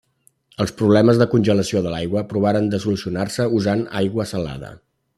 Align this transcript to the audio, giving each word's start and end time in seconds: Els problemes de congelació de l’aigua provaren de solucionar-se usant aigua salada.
Els 0.63 0.71
problemes 0.79 1.19
de 1.23 1.27
congelació 1.33 1.83
de 1.87 1.93
l’aigua 1.97 2.25
provaren 2.33 2.73
de 2.73 2.81
solucionar-se 2.87 3.49
usant 3.63 3.89
aigua 4.05 4.31
salada. 4.37 4.77